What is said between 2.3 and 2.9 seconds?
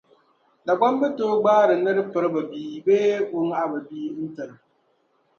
bii